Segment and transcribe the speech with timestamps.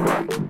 [0.00, 0.49] Bye.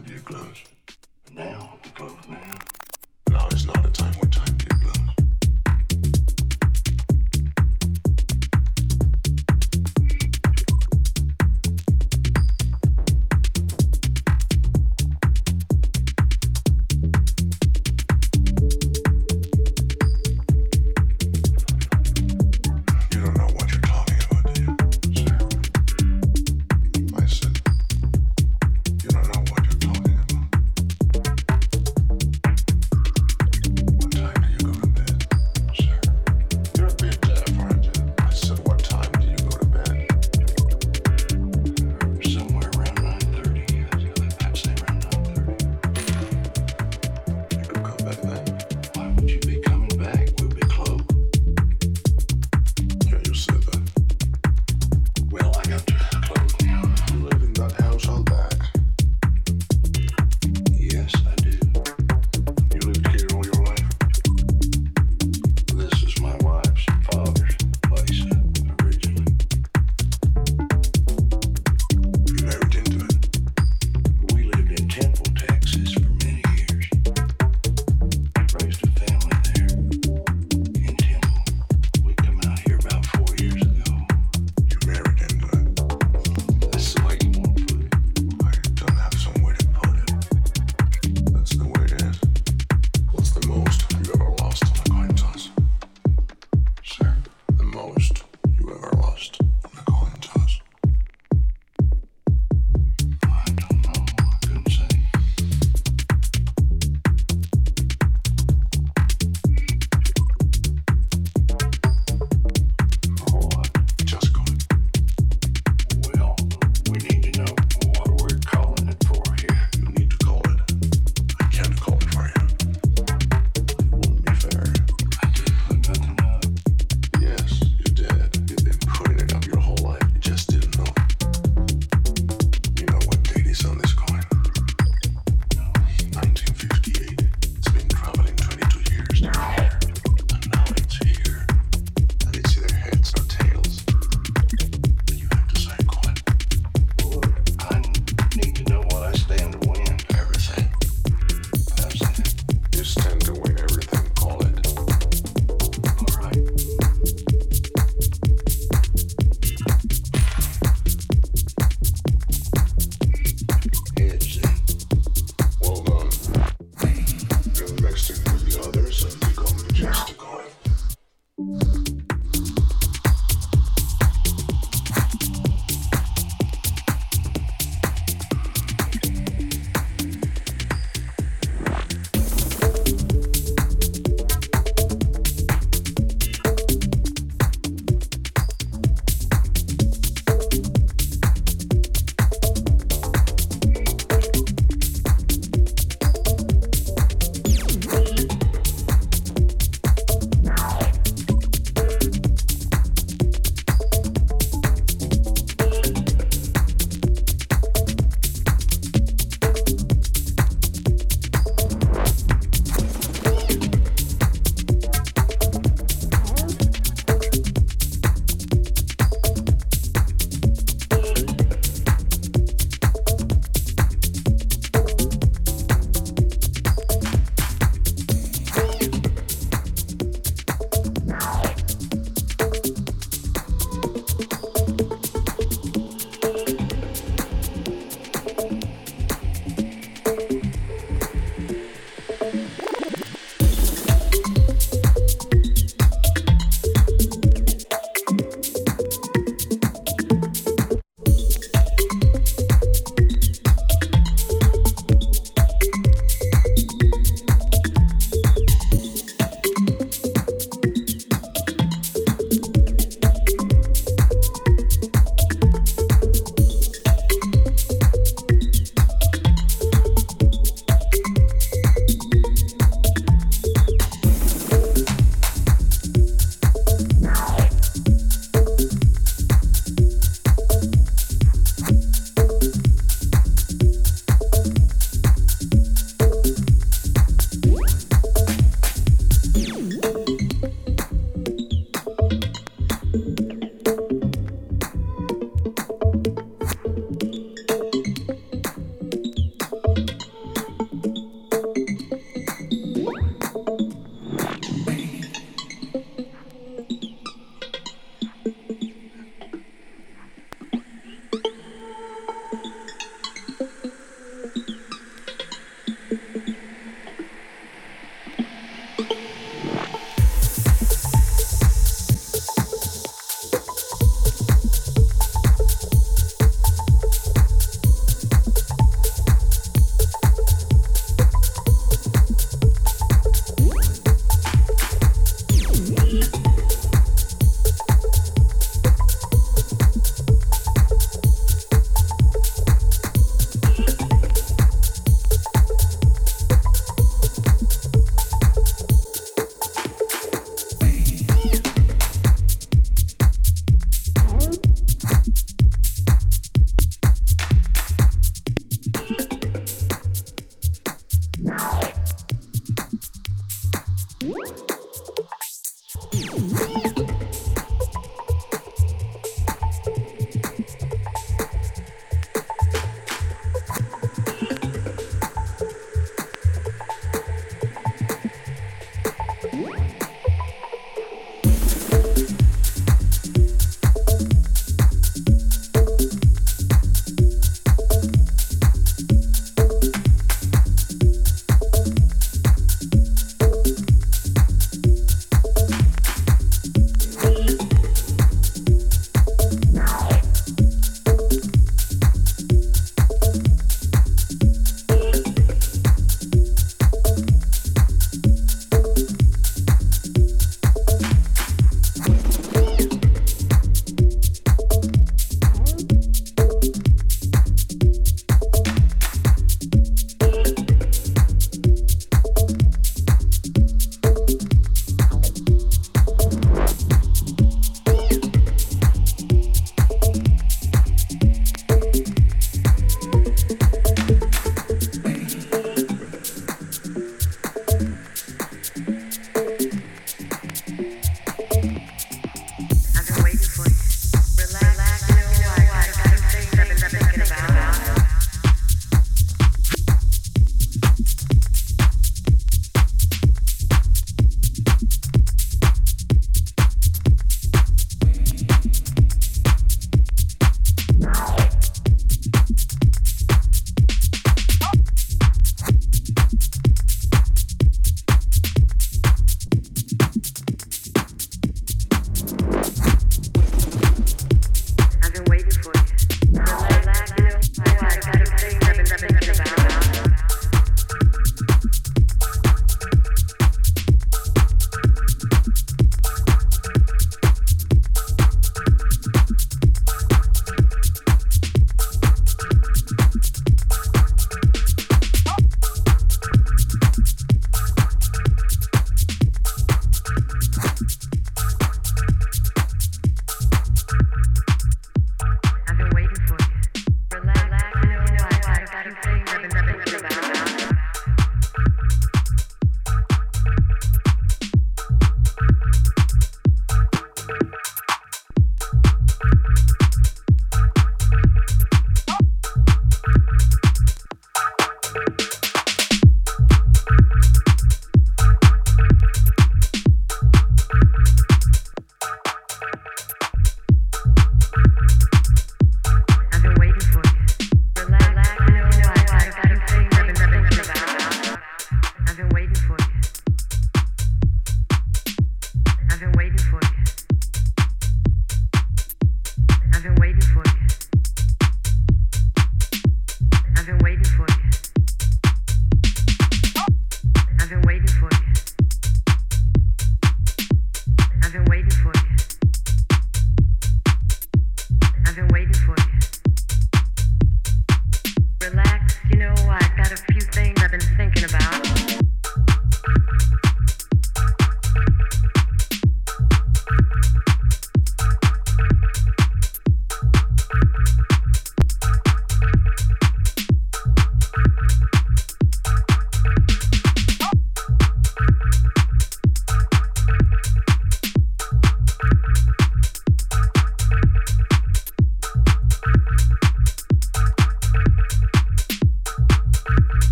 [0.00, 0.73] dear close.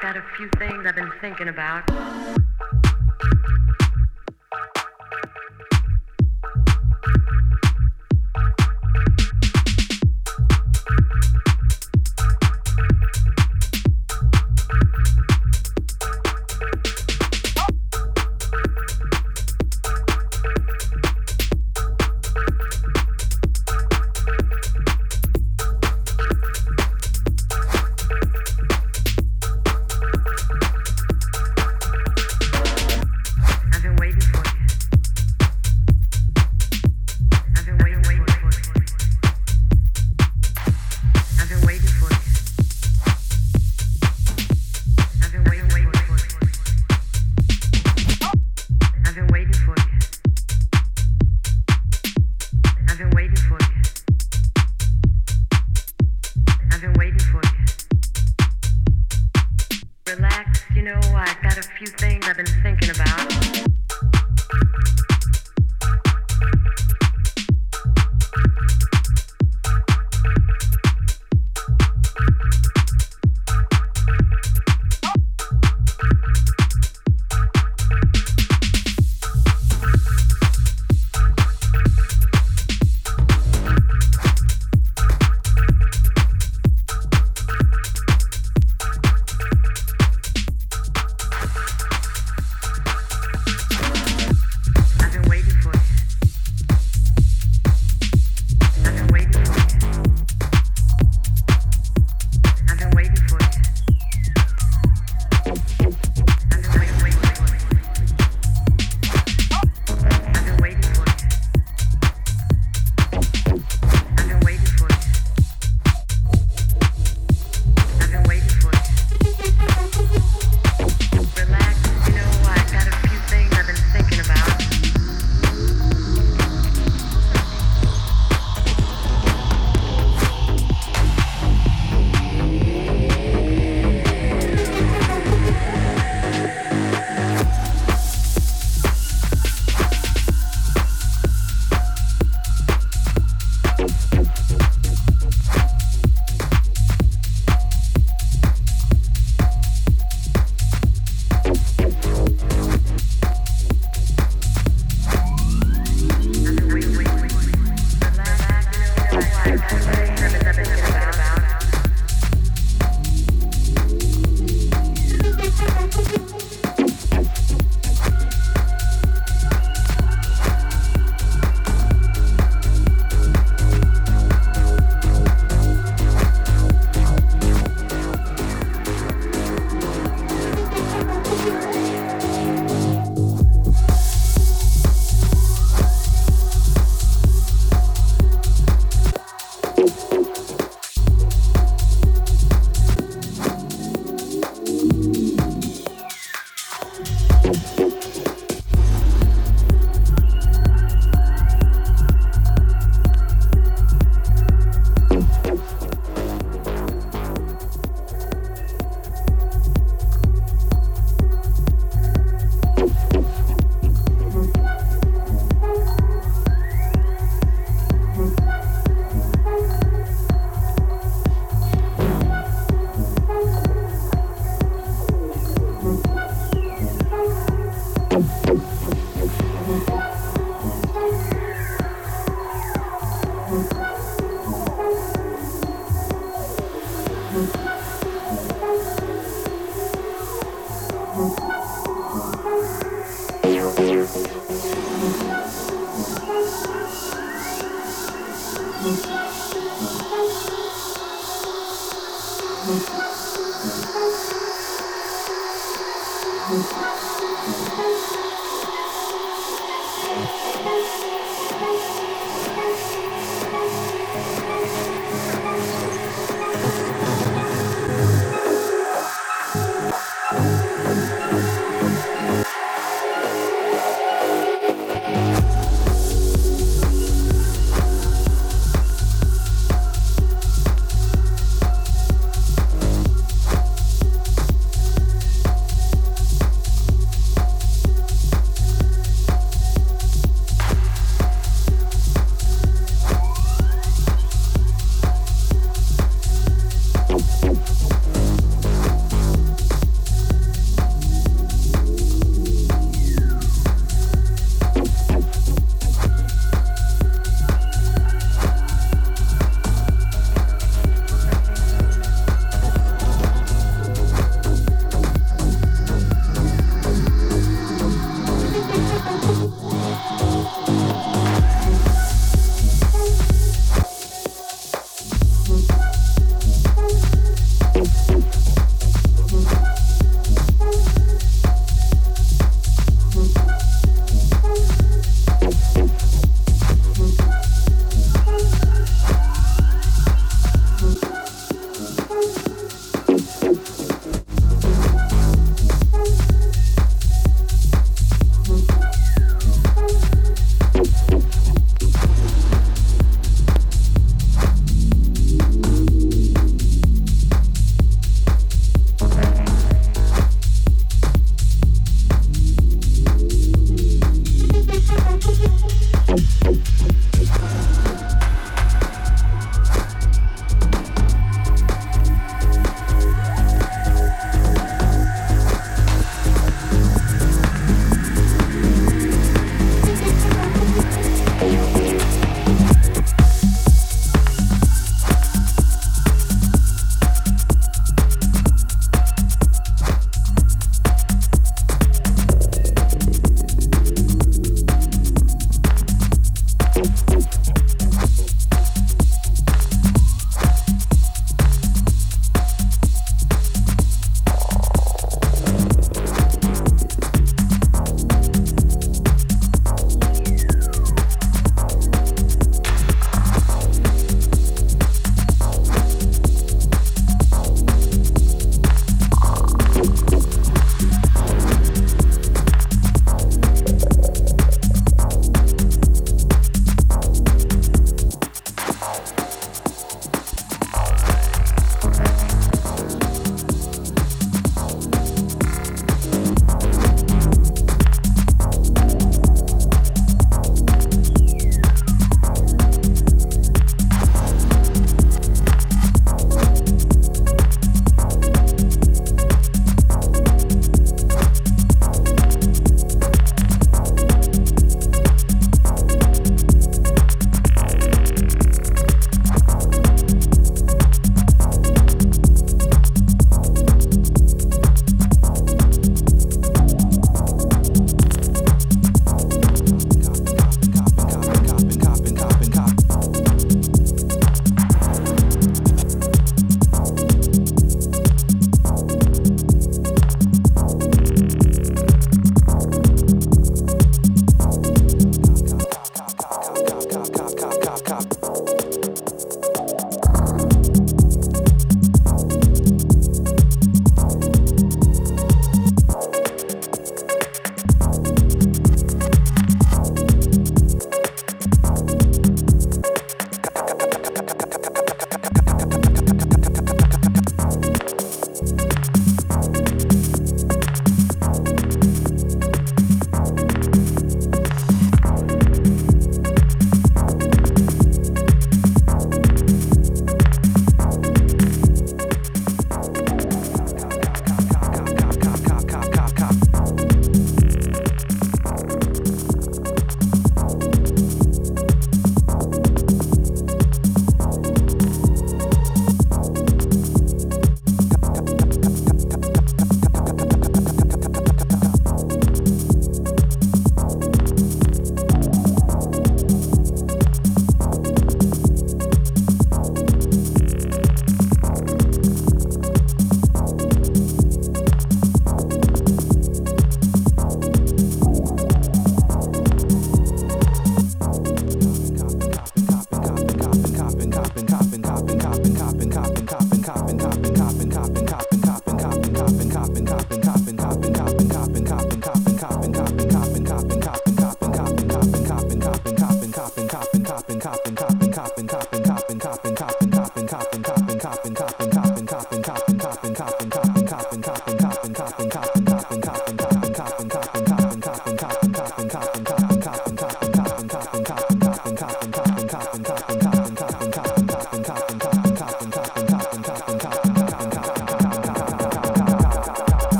[0.00, 1.79] Got a few things I've been thinking about.